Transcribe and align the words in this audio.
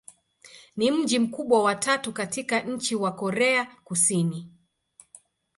Ni 0.77 0.91
mji 0.91 1.19
mkubwa 1.19 1.63
wa 1.63 1.75
tatu 1.75 2.13
katika 2.13 2.59
nchi 2.59 2.95
wa 2.95 3.11
Korea 3.11 3.65
Kusini. 3.83 4.51